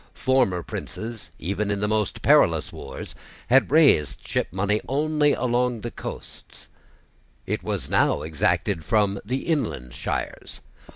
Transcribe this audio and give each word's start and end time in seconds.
Former 0.15 0.63
princes, 0.63 1.29
even 1.37 1.69
in 1.69 1.79
the 1.79 1.87
most 1.87 2.23
perilous 2.23 2.73
wars, 2.73 3.13
had 3.45 3.69
raised 3.69 4.27
shipmoney 4.27 4.81
only 4.89 5.33
along 5.33 5.81
the 5.81 5.91
coasts: 5.91 6.69
it 7.45 7.61
was 7.61 7.87
now 7.87 8.23
exacted 8.23 8.83
from 8.83 9.19
the 9.23 9.45
inland 9.45 9.93
shires. 9.93 10.61